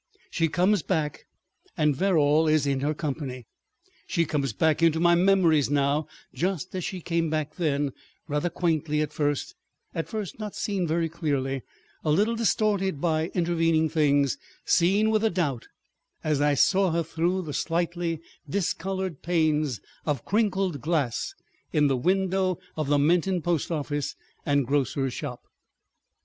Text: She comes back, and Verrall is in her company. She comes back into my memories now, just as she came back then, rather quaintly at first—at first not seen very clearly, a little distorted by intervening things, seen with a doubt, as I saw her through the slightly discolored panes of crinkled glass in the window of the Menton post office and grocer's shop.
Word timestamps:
She 0.31 0.47
comes 0.47 0.81
back, 0.81 1.27
and 1.77 1.95
Verrall 1.95 2.47
is 2.47 2.65
in 2.65 2.79
her 2.79 2.95
company. 2.95 3.45
She 4.07 4.25
comes 4.25 4.51
back 4.51 4.81
into 4.81 4.99
my 4.99 5.13
memories 5.13 5.69
now, 5.69 6.07
just 6.33 6.73
as 6.73 6.83
she 6.83 7.01
came 7.01 7.29
back 7.29 7.57
then, 7.57 7.91
rather 8.27 8.49
quaintly 8.49 9.01
at 9.01 9.13
first—at 9.13 10.09
first 10.09 10.39
not 10.39 10.55
seen 10.55 10.87
very 10.87 11.07
clearly, 11.07 11.61
a 12.03 12.09
little 12.09 12.35
distorted 12.35 12.99
by 12.99 13.27
intervening 13.35 13.89
things, 13.89 14.39
seen 14.65 15.11
with 15.11 15.23
a 15.23 15.29
doubt, 15.29 15.67
as 16.23 16.41
I 16.41 16.55
saw 16.55 16.89
her 16.89 17.03
through 17.03 17.43
the 17.43 17.53
slightly 17.53 18.21
discolored 18.49 19.21
panes 19.21 19.81
of 20.03 20.25
crinkled 20.25 20.81
glass 20.81 21.35
in 21.71 21.85
the 21.85 21.95
window 21.95 22.57
of 22.75 22.87
the 22.87 22.97
Menton 22.97 23.39
post 23.43 23.69
office 23.71 24.15
and 24.47 24.65
grocer's 24.65 25.13
shop. 25.13 25.43